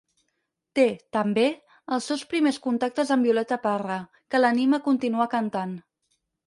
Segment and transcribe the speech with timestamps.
[0.79, 0.85] Té,
[1.17, 1.43] també,
[1.97, 5.83] els seus primers contactes amb Violeta Parra, que l'anima a continuar cantant.